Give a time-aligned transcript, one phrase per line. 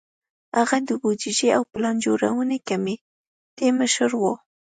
[0.57, 4.23] هغه د بودیجې او پلان جوړونې کمېټې مشر و.